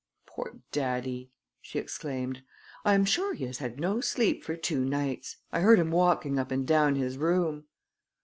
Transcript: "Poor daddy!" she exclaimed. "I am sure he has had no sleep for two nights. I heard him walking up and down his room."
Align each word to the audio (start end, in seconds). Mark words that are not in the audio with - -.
"Poor 0.25 0.55
daddy!" 0.71 1.29
she 1.61 1.77
exclaimed. 1.77 2.41
"I 2.83 2.95
am 2.95 3.05
sure 3.05 3.35
he 3.35 3.45
has 3.45 3.59
had 3.59 3.79
no 3.79 4.01
sleep 4.01 4.43
for 4.43 4.55
two 4.55 4.83
nights. 4.83 5.37
I 5.51 5.59
heard 5.59 5.77
him 5.77 5.91
walking 5.91 6.39
up 6.39 6.49
and 6.49 6.65
down 6.65 6.95
his 6.95 7.19
room." 7.19 7.65